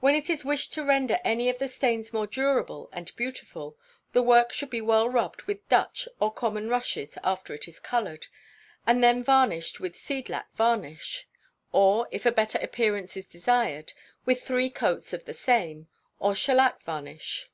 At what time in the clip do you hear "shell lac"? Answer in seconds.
16.34-16.80